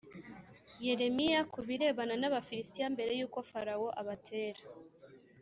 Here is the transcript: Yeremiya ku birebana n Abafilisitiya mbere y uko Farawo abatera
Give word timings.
Yeremiya 0.85 1.39
ku 1.51 1.59
birebana 1.67 2.15
n 2.17 2.23
Abafilisitiya 2.29 2.87
mbere 2.95 3.11
y 3.19 3.23
uko 3.27 3.39
Farawo 3.49 3.87
abatera 4.01 4.61